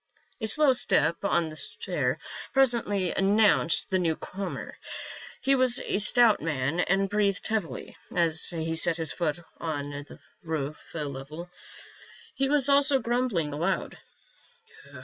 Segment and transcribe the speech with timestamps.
[0.41, 2.17] A slow step on the stair
[2.53, 4.75] presently announced the new comer.
[5.43, 10.17] He was a stout man and breathed heavily as he set his foot on the
[10.41, 11.51] roof level.
[12.33, 13.99] He was also grumbling aloud.